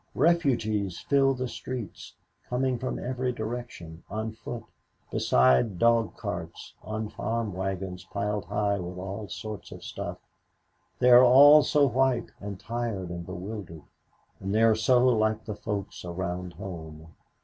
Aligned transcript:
"Refugees 0.15 0.99
fill 0.99 1.35
the 1.35 1.47
streets, 1.47 2.15
coming 2.49 2.79
from 2.79 2.97
every 2.97 3.31
direction, 3.31 4.01
on 4.09 4.31
foot, 4.31 4.63
beside 5.11 5.77
dog 5.77 6.17
carts, 6.17 6.73
on 6.81 7.07
farm 7.07 7.53
wagons 7.53 8.03
piled 8.05 8.45
high 8.45 8.79
with 8.79 8.97
all 8.97 9.27
sorts 9.29 9.71
of 9.71 9.83
stuff. 9.83 10.17
They 10.97 11.11
are 11.11 11.23
all 11.23 11.61
so 11.61 11.85
white 11.85 12.31
and 12.39 12.59
tired 12.59 13.11
and 13.11 13.23
bewildered 13.27 13.83
and 14.39 14.55
they 14.55 14.63
are 14.63 14.73
so 14.73 15.05
like 15.05 15.45
the 15.45 15.53
folks 15.53 16.03
around 16.03 16.53
home. 16.53 17.13